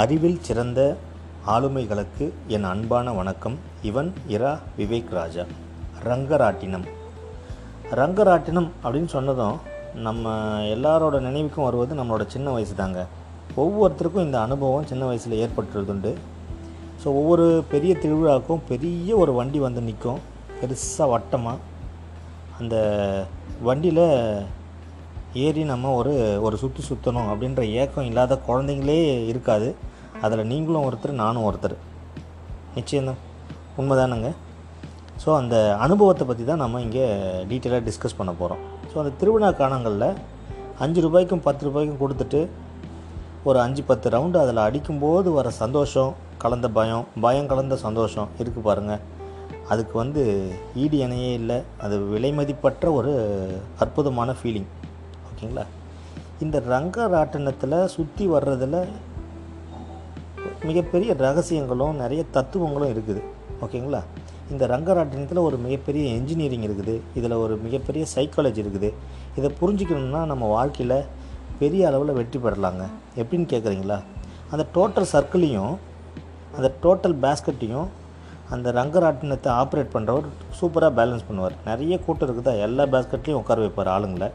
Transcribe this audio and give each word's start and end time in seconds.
அறிவில் 0.00 0.42
சிறந்த 0.46 0.80
ஆளுமைகளுக்கு 1.52 2.24
என் 2.54 2.66
அன்பான 2.70 3.12
வணக்கம். 3.18 3.54
இவன் 3.88 4.08
இரா 4.34 4.50
விவேக் 4.78 5.12
ராஜா. 5.18 5.44
ரங்கராட்டினம். 6.06 6.84
ரங்கராட்டினம் 7.98 8.68
அப்படின்னு 8.82 9.10
சொன்னதும் 9.14 9.56
நம்ம 10.06 10.34
எல்லாரோட 10.74 11.20
நினைவுக்கும் 11.28 11.66
வருவது 11.68 11.98
நம்மளோட 12.00 12.26
சின்ன 12.34 12.50
வயசு 12.56 12.74
தாங்க. 12.82 13.06
ஒவ்வொருத்தருக்கும் 13.62 14.26
இந்த 14.28 14.38
அனுபவம் 14.46 14.90
சின்ன 14.92 15.06
வயசில் 15.10 15.40
ஏற்பட்டுறதுண்டு 15.44 16.12
ஸோ 17.00 17.06
ஒவ்வொரு 17.20 17.46
பெரிய 17.72 17.94
திருவிழாவுக்கும் 18.04 18.66
பெரிய 18.72 19.16
ஒரு 19.22 19.34
வண்டி 19.40 19.60
வந்து 19.66 19.86
நிற்கும். 19.88 20.20
பெருசாக 20.60 21.10
வட்டமாக 21.14 21.64
அந்த 22.60 22.76
வண்டியில் 23.68 24.06
ஏறி 25.44 25.62
நம்ம 25.70 25.90
ஒரு 25.96 26.12
ஒரு 26.46 26.56
சுற்றி 26.60 26.82
சுற்றணும் 26.82 27.26
அப்படின்ற 27.30 27.62
ஏக்கம் 27.80 28.06
இல்லாத 28.10 28.34
குழந்தைங்களே 28.46 29.00
இருக்காது. 29.30 29.68
அதில் 30.24 30.48
நீங்களும் 30.52 30.86
ஒருத்தர் 30.88 31.20
நானும் 31.22 31.46
ஒருத்தர். 31.48 31.76
நிச்சயம்தான் 32.76 33.20
உண்மைதானங்க? 33.80 34.28
ஸோ 35.22 35.28
அந்த 35.40 35.56
அனுபவத்தை 35.84 36.24
பற்றி 36.26 36.44
தான் 36.44 36.62
நம்ம 36.64 36.80
இங்கே 36.80 37.04
டீட்டெயிலாக 37.50 37.82
டிஸ்கஸ் 37.88 38.18
பண்ண 38.18 38.32
போகிறோம் 38.32 38.62
ஸோ 38.90 38.96
அந்த 39.02 39.12
திருவிழா 39.20 39.50
காலங்களில் 39.60 40.08
அஞ்சு 40.84 41.00
ரூபாய்க்கும் 41.00 41.44
பத்து 41.46 41.66
ரூபாய்க்கும் 41.66 42.00
கொடுத்துட்டு 42.02 42.40
ஒரு 43.44 43.58
அஞ்சு 43.60 43.82
பத்து 43.82 44.10
ரவுண்டு 44.10 44.38
அதில் 44.44 44.66
அடிக்கும்போது 44.66 45.32
வர 45.32 45.50
சந்தோஷம் 45.50 46.12
கலந்த 46.38 46.68
பயம் 46.78 47.04
பயம் 47.24 47.46
கலந்த 47.46 47.76
சந்தோஷம் 47.76 48.28
இருக்குது 48.38 48.66
பாருங்கள் 48.68 49.02
அதுக்கு 49.72 49.98
வந்து 49.98 50.22
ஈடு 50.82 50.96
இணையே 51.04 51.32
இல்லை. 51.32 51.56
அது 51.84 51.94
விலை 52.12 52.32
மதிப்பற்ற 52.32 52.92
ஒரு 52.92 53.12
அற்புதமான 53.78 54.32
ஃபீலிங் 54.32 54.68
ஓகேங்களா? 55.28 55.64
இந்த 56.40 56.56
ரங்க 56.72 57.06
ராட்டினத்தில் 57.14 57.78
சுற்றி 57.86 58.26
வர்றதில் 58.26 58.78
மிகப்பெரிய 60.64 61.14
ரகசியங்களும் 61.18 61.94
நிறைய 61.94 62.24
தத்துவங்களும் 62.30 62.92
இருக்குது. 62.94 63.22
ஓகேங்களா? 63.60 64.00
இந்த 64.50 64.66
ரங்கராட்டினத்தில் 64.66 65.42
ஒரு 65.42 65.56
மிகப்பெரிய 65.56 66.14
என்ஜினியரிங் 66.14 66.62
இருக்குது. 66.62 67.00
இதில் 67.14 67.32
ஒரு 67.32 67.56
மிகப்பெரிய 67.56 68.06
சைக்காலஜி 68.14 68.62
இருக்குது. 68.64 68.92
இதை 69.36 69.52
புரிஞ்சுக்கணும்னா 69.60 70.24
நம்ம 70.24 70.46
வாழ்க்கையில் 70.46 71.04
பெரிய 71.58 71.86
அளவில் 71.86 72.12
வெற்றி 72.12 72.38
பெறலாங்க. 72.38 72.86
எப்படின்னு 73.16 73.48
கேட்குறீங்களா 73.52 74.00
அந்த 74.50 74.66
டோட்டல் 74.74 75.06
சர்க்கிளையும் 75.12 75.76
அந்த 76.56 76.72
டோட்டல் 76.82 77.16
பேஸ்கெட்டையும் 77.22 77.86
அந்த 78.50 78.72
ரங்கராட்டினத்தை 78.72 79.46
ஆப்ரேட் 79.46 79.92
பண்ணுறவர் 79.92 80.24
சூப்பராக 80.60 80.92
பேலன்ஸ் 80.96 81.24
பண்ணுவார். 81.30 81.50
நிறைய 81.64 81.98
கூட்டம் 81.98 82.28
இருக்குதா? 82.28 82.58
எல்லா 82.60 82.84
பேஸ்கெட்லேயும் 82.84 83.40
உட்கார 83.42 83.66
வைப்பார் 83.66 83.90
ஆளுங்களை. 83.96 84.30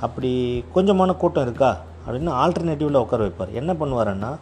அப்படி 0.00 0.64
கொஞ்சமான 0.74 1.16
கூட்டம் 1.16 1.42
இருக்கா? 1.42 1.80
அப்படின்னு 2.08 2.30
ஆல்டர்னேட்டிவில் 2.42 2.96
உட்கார 2.96 3.26
வைப்பார். 3.26 3.52
என்ன 3.52 3.72
பண்ணுவாருன்னா 3.72 4.36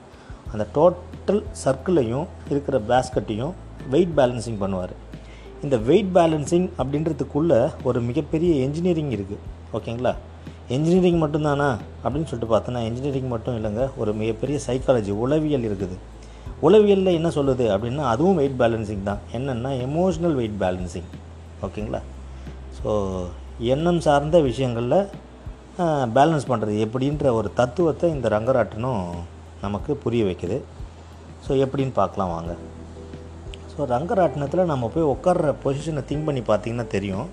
அந்த 0.52 0.64
டோட்டல் 0.76 1.42
சர்க்கிளையும் 1.62 2.26
இருக்கிற 2.52 2.78
பேஸ்கட்டையும் 2.90 3.52
வெயிட் 3.92 4.14
பேலன்சிங் 4.18 4.58
பண்ணுவார். 4.62 4.94
இந்த 5.64 5.76
வெயிட் 5.88 6.10
பேலன்சிங் 6.16 6.66
அப்படின்றதுக்குள்ளே 6.80 7.60
ஒரு 7.88 7.98
மிகப்பெரிய 8.08 8.52
என்ஜினியரிங் 8.66 9.12
இருக்குது 9.16 9.44
ஓகேங்களா 9.78 10.12
என்ஜினியரிங் 10.74 11.20
மட்டும்தானா? 11.22 11.68
அப்படின்னு 12.02 12.28
சொல்லிட்டு 12.30 12.52
பார்த்தோன்னா 12.52 12.80
என்ஜினியரிங் 12.88 13.32
மட்டும் 13.34 13.56
இல்லைங்க. 13.58 13.82
ஒரு 14.00 14.12
மிகப்பெரிய 14.20 14.56
சைக்காலஜி 14.66 15.12
உளவியல் 15.24 15.66
இருக்குது. 15.68 15.96
உளவியலில் 16.66 17.16
என்ன 17.18 17.28
சொல்லுது 17.36 17.64
அப்படின்னா 17.74 18.04
அதுவும் 18.12 18.38
வெயிட் 18.40 18.58
பேலன்சிங் 18.62 19.06
தான். 19.08 19.22
என்னென்னா 19.36 19.70
எமோஷ்னல் 19.86 20.36
வெயிட் 20.40 20.58
பேலன்சிங் 20.62 21.08
ஓகேங்களா 21.66 22.00
ஸோ 22.78 22.90
எண்ணம் 23.74 24.00
சார்ந்த 24.06 24.36
விஷயங்களில் 24.50 24.98
பேலன்ஸ் 26.16 26.50
பண்ணுறது 26.50 26.74
எப்படின்ற 26.86 27.32
ஒரு 27.38 27.48
தத்துவத்தை 27.60 28.06
இந்த 28.16 28.26
ரங்கராட்டனும் 28.34 29.02
நமக்கு 29.66 29.92
புரிய 30.04 30.24
வைக்குது. 30.28 30.58
ஸோ 31.46 31.52
எப்படின்னு 31.64 31.94
பார்க்கலாம் 32.00 32.34
வாங்க. 32.36 32.52
ஸோ 33.72 33.86
ரங்கராட்டினத்தில் 33.94 34.70
நம்ம 34.72 34.90
போய் 34.94 35.10
உட்கார்ற 35.14 35.50
பொசிஷனை 35.64 36.02
திங்க் 36.10 36.28
பண்ணி 36.28 36.42
பார்த்தீங்கன்னா 36.50 36.86
தெரியும். 36.94 37.26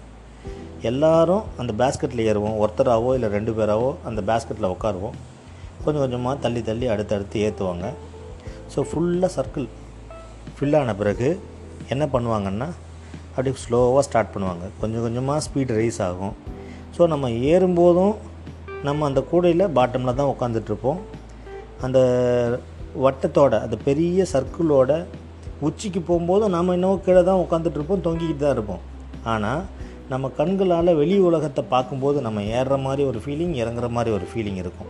எல்லாரும் 0.90 1.44
அந்த 1.62 1.72
பேஸ்கெட்டில் 1.81 2.25
ஏறுவோம். 2.30 2.57
ஒருத்தராகவோ 2.63 3.12
இல்லை 3.18 3.30
ரெண்டு 3.35 3.52
பேராவோ 3.59 3.91
அந்த 4.09 4.22
பேஸ்கெட்டில் 4.30 4.74
உட்காருவோம். 4.75 5.16
கொஞ்சம் 5.84 6.03
கொஞ்சமாக 6.03 6.35
தள்ளி 6.44 6.62
தள்ளி 6.69 6.85
அடுத்தடுத்து 6.94 7.38
ஏற்றுவாங்க 7.46 7.85
ஸோ 8.74 8.81
ஃபுல்லாக 8.90 9.30
சர்க்கிள் 9.38 9.68
ஃபில் 10.56 10.78
ஆன 10.80 10.94
பிறகு 11.02 11.30
என்ன 11.94 12.03
பண்ணுவாங்கன்னா 12.13 12.68
அப்படியே 13.30 13.56
ஸ்லோவாக 13.63 14.03
ஸ்டார்ட் 14.07 14.31
பண்ணுவாங்க. 14.34 14.66
கொஞ்சம் 14.81 15.03
கொஞ்சமாக 15.06 15.44
ஸ்பீட் 15.46 15.74
ரைஸ் 15.80 16.00
ஆகும். 16.07 16.36
ஸோ 16.96 17.07
நம்ம 17.13 17.30
ஏறும்போதும் 17.52 18.16
நம்ம 18.88 19.06
அந்த 19.09 19.22
கூடையில் 19.31 19.66
பாட்டமில் 19.78 20.18
தான் 20.19 20.31
உட்காந்துட்ருப்போம் 20.34 21.00
அந்த 21.85 21.99
வட்டத்தோட 23.05 23.53
அந்த 23.66 23.77
பெரிய 23.88 24.25
சர்க்கிளோட 24.33 24.91
உச்சிக்கு 25.67 26.01
போகும்போதும் 26.09 26.53
நாம் 26.55 26.75
இன்னமும் 26.75 27.03
கீழே 27.05 27.21
தான் 27.29 27.41
உட்காந்துட்ருப்போம் 27.44 28.05
தொங்கிக்கிட்டு 28.05 28.44
தான் 28.44 28.55
இருப்போம். 28.57 28.83
ஆனால் 29.33 29.61
நம்ம 30.11 30.29
கண்களால் 30.38 30.97
வெளி 31.01 31.17
உலகத்தை 31.27 31.63
பார்க்கும்போது 31.73 32.17
நம்ம 32.25 32.41
ஏறுற 32.57 32.75
மாதிரி 32.85 33.03
ஒரு 33.11 33.19
ஃபீலிங் 33.23 33.53
இறங்குற 33.61 33.88
மாதிரி 33.97 34.11
ஒரு 34.17 34.25
ஃபீலிங் 34.31 34.59
இருக்கும். 34.63 34.89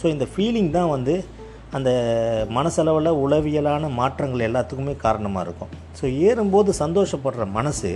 ஸோ 0.00 0.04
இந்த 0.14 0.26
ஃபீலிங் 0.32 0.70
தான் 0.78 0.92
வந்து 0.94 1.14
அந்த 1.76 1.90
மனசளவில் 2.56 3.18
உளவியலான 3.24 3.90
மாற்றங்கள் 4.00 4.46
எல்லாத்துக்குமே 4.48 4.94
காரணமாக 5.04 5.44
இருக்கும். 5.46 5.72
ஸோ 5.98 6.04
ஏறும்போது 6.28 6.70
சந்தோஷப்படுற 6.82 7.44
மனசு 7.58 7.90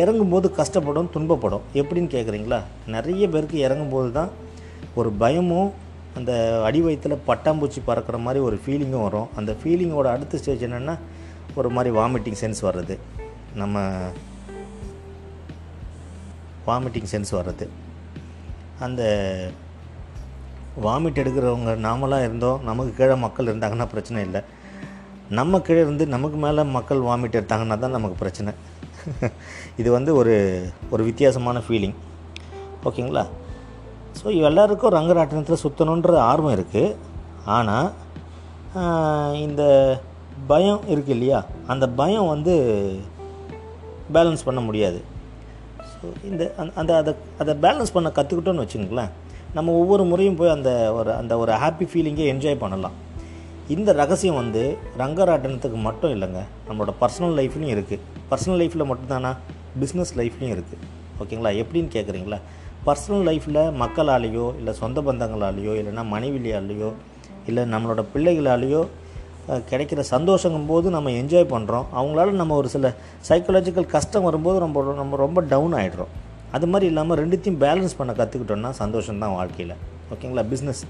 இறங்கும்போது 0.00 0.48
கஷ்டப்படும் 0.58 1.12
துன்பப்படும். 1.14 1.64
எப்படின்னு 1.80 2.10
கேட்குறீங்களா 2.16 2.60
நிறைய 2.94 3.24
பேருக்கு 3.34 3.58
இறங்கும்போது 3.66 4.10
தான் 4.18 4.30
ஒரு 5.00 5.10
பயமும் 5.22 5.70
அந்த 6.16 6.62
அடி 6.64 6.80
வயிற்றில் 6.80 7.22
பட்டாம்பூச்சி 7.26 7.78
பறக்கிற 7.84 8.18
மாதிரி 8.18 8.44
ஒரு 8.44 8.60
ஃபீலிங்கும் 8.66 9.02
வரும். 9.02 9.28
அந்த 9.36 9.56
ஃபீலிங்கோட 9.64 10.04
அடுத்த 10.04 10.38
ஸ்டேஜ் 10.38 10.64
என்னென்னா 10.64 10.98
ஒரு 11.54 11.70
மாதிரி 11.70 11.96
வாமிட்டிங் 11.96 12.34
சென்ஸ் 12.40 12.62
வர்றது. 12.62 12.98
நம்ம 13.54 13.98
வாமிட்டிங் 16.66 17.04
சென்ஸ் 17.12 17.32
வர்றது. 17.32 17.68
அந்த 18.78 19.02
வாமிட் 20.84 21.20
எடுக்கிறவங்க 21.22 21.74
நாமளாக 21.78 22.24
இருந்தோம் 22.24 22.64
நமக்கு 22.64 22.94
கீழே 22.94 23.14
மக்கள் 23.14 23.46
இருந்தாங்கன்னா 23.46 23.86
பிரச்சனை 23.86 24.22
இல்லை. 24.22 24.40
நம்ம 25.30 25.60
கீழே 25.60 25.80
இருந்து 25.80 26.06
நமக்கு 26.06 26.36
மேலே 26.36 26.62
மக்கள் 26.62 26.98
வாமிட் 26.98 27.38
எடுத்தாங்கன்னா 27.40 27.78
தான் 27.78 27.90
நமக்கு 27.90 28.16
பிரச்சனை. 28.16 28.52
இது 29.76 29.90
வந்து 29.90 30.14
ஒரு 30.14 30.68
ஒரு 30.90 31.04
வித்தியாசமான 31.04 31.58
ஃபீலிங் 31.58 31.94
ஓகேங்களா 32.84 33.26
ஸோ 34.18 34.26
எல்லாருக்கும் 34.48 34.94
ரங்கராட்டினத்தில் 34.98 35.62
சுற்றணுன்ற 35.64 36.16
ஆர்வம் 36.30 36.54
இருக்குது 36.56 36.96
ஆனால் 37.56 37.88
இந்த 39.46 39.62
பயம் 40.50 40.82
இருக்குது 40.92 41.14
இல்லையா? 41.16 41.40
அந்த 41.72 41.84
பயம் 42.00 42.30
வந்து 42.34 42.54
பேலன்ஸ் 44.14 44.46
பண்ண 44.48 44.60
முடியாது. 44.68 45.00
ஸோ 45.90 46.06
இந்த 46.28 46.42
அந்த 46.80 46.90
அதை 47.00 47.12
அதை 47.42 47.52
பேலன்ஸ் 47.64 47.94
பண்ண 47.96 48.08
கற்றுக்கிட்டோன்னு 48.18 48.64
வச்சுங்களேன் 48.64 49.12
நம்ம 49.56 49.72
ஒவ்வொரு 49.80 50.04
முறையும் 50.10 50.38
போய் 50.40 50.54
அந்த 50.56 50.70
ஒரு 50.98 51.10
அந்த 51.20 51.32
ஒரு 51.42 51.52
ஹாப்பி 51.62 51.86
ஃபீலிங்கே 51.90 52.26
என்ஜாய் 52.32 52.62
பண்ணலாம். 52.62 52.96
இந்த 53.74 53.90
ரகசியம் 54.00 54.38
வந்து 54.40 54.62
ரங்கராட்டனத்துக்கு 55.02 55.78
மட்டும் 55.88 56.12
இல்லைங்க. 56.14 56.40
நம்மளோட 56.68 56.92
பர்சனல் 57.02 57.36
லைஃப்லையும் 57.40 57.74
இருக்குது 57.76 58.02
பர்சனல் 58.30 58.60
லைஃப்பில் 58.62 58.90
மட்டும்தானா? 58.90 59.32
பிஸ்னஸ் 59.82 60.12
லைஃப்லையும் 60.20 60.54
இருக்குது 60.56 60.82
ஓகேங்களா? 61.22 61.52
எப்படின்னு 61.62 61.90
கேட்குறீங்களா 61.96 62.38
பர்சனல் 62.86 63.26
லைஃப்பில் 63.28 63.60
மக்களாலேயோ 63.82 64.56
இல்லை 64.56 64.72
சொந்த 64.72 65.00
பந்தங்களாலேயோ 65.00 65.72
இல்லைன்னா 65.80 66.04
மனைவியாலேயோ 66.12 66.92
இல்லை 67.46 67.62
நம்மளோட 67.64 68.04
பிள்ளைகளாலேயோ 68.14 68.86
கிடைக்கிற 69.70 70.00
சந்தோஷங்கும் 70.10 70.66
போது 70.66 70.90
நம்ம 70.90 71.10
என்ஜாய் 71.10 71.46
பண்ணுறோம் 71.54 71.86
அவங்களால 71.94 72.30
நம்ம 72.30 72.56
ஒரு 72.56 72.68
சில 72.68 72.94
சைக்கலாஜிக்கல் 73.28 73.86
கஷ்டம் 73.86 74.22
வரும்போது 74.22 74.58
நம்ம 74.60 74.94
நம்ம 74.94 75.16
ரொம்ப 75.16 75.40
டவுன் 75.40 75.72
ஆகிடுறோம் 75.72 76.08
அது 76.52 76.66
மாதிரி 76.66 76.86
இல்லாமல் 76.86 77.18
ரெண்டுத்தையும் 77.18 77.60
பேலன்ஸ் 77.64 77.96
பண்ண 77.96 78.12
கற்றுக்கிட்டோன்னா 78.12 78.70
சந்தோஷம் 78.70 79.18
தான் 79.18 79.34
வாழ்க்கையில். 79.34 79.74
ஓகேங்களா 80.12 80.44
பிஸ்னஸ் 80.52 80.82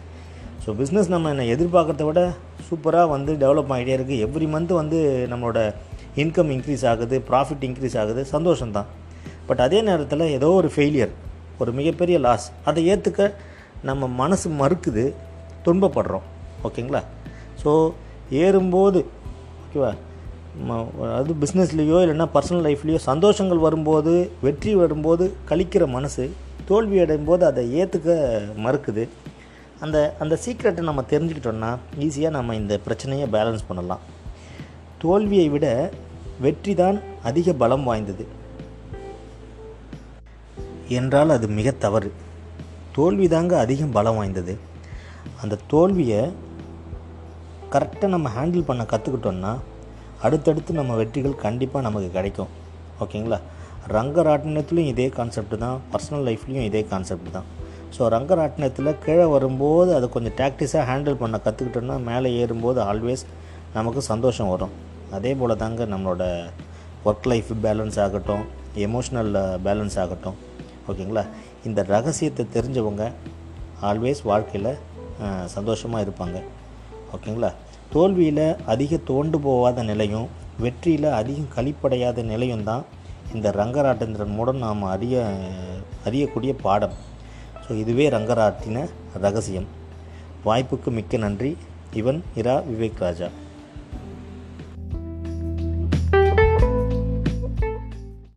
ஸோ 0.66 0.70
பிஸ்னஸ் 0.80 1.08
நம்ம 1.08 1.28
என்ன 1.28 1.42
எதிர்பார்க்கறத 1.42 2.04
விட 2.04 2.32
சூப்பராக 2.68 3.08
வந்து 3.08 3.32
டெவலப் 3.32 3.72
ஆகிட்டே 3.74 3.94
இருக்குது 3.98 4.22
எவ்ரி 4.26 4.48
மந்த் 4.54 4.72
வந்து 4.72 5.28
நம்மளோட 5.30 5.72
இன்கம் 6.16 6.50
இன்க்ரீஸ் 6.56 6.86
ஆகுது 6.86 7.22
ப்ராஃபிட் 7.30 7.66
இன்க்ரீஸ் 7.68 7.98
ஆகுது. 7.98 8.26
சந்தோஷம்தான் 8.32 8.88
பட் 9.46 9.60
அதே 9.60 9.82
நேரத்தில் 9.82 10.20
ஏதோ 10.20 10.50
ஒரு 10.50 10.72
ஃபெயிலியர் 10.76 11.12
ஒரு 11.62 11.72
மிகப்பெரிய 11.80 12.18
லாஸ் 12.26 12.46
அதை 12.68 12.80
ஏற்றுக்க 12.92 13.30
நம்ம 13.88 14.08
மனசு 14.22 14.48
மறுக்குது 14.62 15.04
துன்பப்படுறோம். 15.66 16.26
ஓகேங்களா? 16.68 17.02
ஸோ 17.62 17.70
ஏறும்போது 18.44 19.00
ஓகேவா 19.64 19.92
அது 21.18 21.34
பிஸ்னஸ்லேயோ 21.42 21.98
இல்லைன்னா 22.04 22.26
பர்சனல் 22.36 22.64
லைஃப்லேயோ 22.68 22.98
சந்தோஷங்கள் 23.10 23.60
வரும்போது 23.66 24.12
வெற்றி 24.46 24.72
வரும்போது 24.82 25.24
கழிக்கிற 25.50 25.84
மனசு 25.96 26.24
தோல்வி 26.70 26.96
அடையும் 27.04 27.28
போது 27.30 27.42
அதை 27.50 27.62
ஏற்றுக்க 27.80 28.10
மறுக்குது. 28.64 29.04
அந்த 29.84 29.98
அந்த 30.22 30.34
சீக்ரெட்டை 30.44 30.82
நம்ம 30.88 31.04
தெரிஞ்சுக்கிட்டோம்னா 31.12 31.70
ஈஸியாக 32.06 32.36
நம்ம 32.36 32.54
இந்த 32.60 32.74
பிரச்சனையை 32.86 33.26
பேலன்ஸ் 33.36 33.68
பண்ணலாம். 33.70 34.02
தோல்வியை 35.04 35.46
விட 35.54 35.66
வெற்றி 36.44 36.74
தான் 36.82 36.98
அதிக 37.28 37.52
பலம் 37.62 37.86
வாய்ந்தது. 37.88 38.24
என்றால் 40.88 41.30
அது 41.30 41.48
மிக 41.48 41.70
தவறு. 41.70 42.12
தோல்வி 42.92 43.28
தாங்க 43.28 43.58
அதிகம் 43.58 43.90
பலம் 43.90 44.16
வாய்ந்தது. 44.16 44.58
அந்த 45.42 45.58
தோல்வியை 45.68 46.32
கரெக்டாக 47.70 48.06
நம்ம 48.06 48.30
ஹேண்டில் 48.36 48.62
பண்ண 48.62 48.82
கற்றுக்கிட்டோன்னா 48.82 49.58
அடுத்தடுத்து 50.22 50.72
நம்ம 50.72 50.94
வெற்றிகள் 50.94 51.36
கண்டிப்பாக 51.36 51.84
நமக்கு 51.88 52.10
கிடைக்கும். 52.10 52.48
ஓகேங்களா? 53.00 53.38
ரங்கராட்டினத்துலேயும் 53.88 54.92
இதே 54.92 55.08
கான்செப்ட் 55.08 55.58
தான். 55.58 55.80
பர்சனல் 55.92 56.26
லைஃப்லேயும் 56.28 56.64
இதே 56.64 56.84
கான்செப்ட் 56.84 57.30
தான். 57.30 57.44
ஸோ 57.98 58.08
ரங்கராட்டினத்தில் 58.08 58.98
கீழே 59.04 59.24
வரும்போது 59.24 59.94
அதை 59.94 60.08
கொஞ்சம் 60.08 60.32
ப்ராக்டிஸாக 60.36 60.84
ஹேண்டில் 60.90 61.14
பண்ண 61.14 61.40
கற்றுக்கிட்டோன்னா 61.44 62.02
மேலே 62.02 62.34
ஏறும்போது 62.34 62.80
ஆல்வேஸ் 62.80 63.24
நமக்கு 63.74 64.02
சந்தோஷம் 64.02 64.48
வரும். 64.48 64.70
அதே 65.10 65.34
போல் 65.34 65.56
தாங்க 65.56 65.84
நம்மளோட 65.84 66.44
ஒர்க் 67.04 67.26
லைஃப் 67.26 67.52
பேலன்ஸ் 67.62 68.00
ஆகட்டும் 68.00 68.44
எமோஷ்னல் 68.76 69.58
பேலன்ஸ் 69.64 69.98
ஆகட்டும். 69.98 70.36
ஓகேங்களா? 70.90 71.24
இந்த 71.68 71.80
ரகசியத்தை 71.94 72.44
தெரிஞ்சவங்க 72.56 73.04
ஆல்வேஸ் 73.88 74.22
வாழ்க்கையில் 74.30 74.72
சந்தோஷமாக 75.54 76.04
இருப்பாங்க. 76.04 76.38
ஓகேங்களா? 77.14 77.50
தோல்வியில் 77.92 78.46
அதிக 78.72 78.98
தோண்டு 79.10 79.38
போகாத 79.46 79.82
நிலையும் 79.90 80.28
வெற்றியில் 80.64 81.08
அதிகம் 81.18 81.52
கழிப்படையாத 81.56 82.22
நிலையும் 82.32 82.64
தான் 82.68 82.84
இந்த 83.34 83.50
ரங்கராட்டந்திரன் 83.58 84.34
மூலம் 84.38 84.62
நாம் 84.64 84.82
அறிய 84.94 85.16
அறியக்கூடிய 86.06 86.52
பாடம். 86.64 86.96
ஸோ 87.64 87.70
இதுவே 87.82 88.06
ரங்கராட்டின 88.16 88.78
ரகசியம். 89.24 89.68
வாய்ப்புக்கு 90.48 90.90
மிக்க 90.98 91.16
நன்றி. 91.24 91.52
இவன் 92.00 92.20
இரா 92.40 92.56
விவேக் 92.70 93.02
ராஜா. 93.06 93.28